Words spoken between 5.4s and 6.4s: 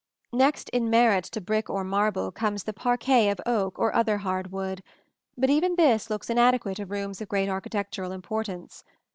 even this looks